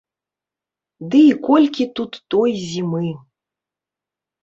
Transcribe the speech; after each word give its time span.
Ды 1.11 1.21
і 1.27 1.35
колькі 1.49 1.89
тут 2.01 2.11
той 2.37 2.59
зімы. 2.67 3.07